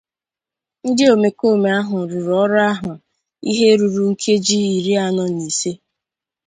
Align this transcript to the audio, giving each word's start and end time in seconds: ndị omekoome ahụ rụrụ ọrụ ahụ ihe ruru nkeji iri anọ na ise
ndị 0.87 1.03
omekoome 1.15 1.69
ahụ 1.79 1.95
rụrụ 2.11 2.33
ọrụ 2.43 2.57
ahụ 2.71 2.91
ihe 3.49 3.67
ruru 3.79 4.03
nkeji 4.11 4.57
iri 4.77 4.93
anọ 5.05 5.23
na 5.35 5.41
ise 5.49 5.71